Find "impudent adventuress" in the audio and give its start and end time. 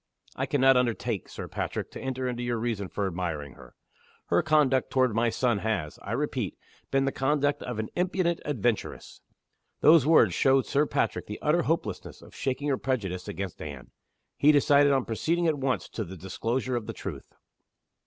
7.95-9.21